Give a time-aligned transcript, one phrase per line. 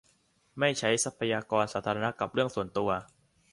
[0.59, 2.89] -ไม่ใช้ทรัพยากรสาธารณะกับเรื่องส่วนตัว